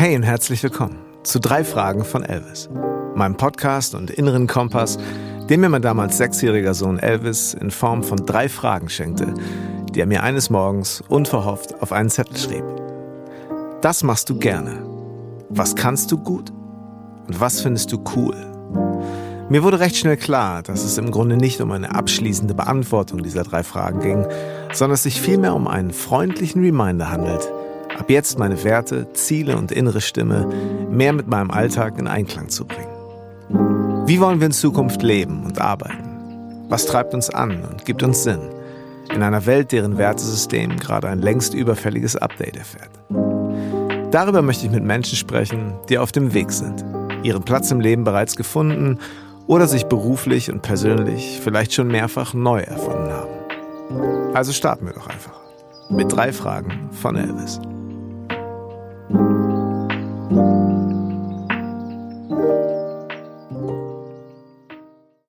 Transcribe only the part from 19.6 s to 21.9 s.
wurde recht schnell klar, dass es im Grunde nicht um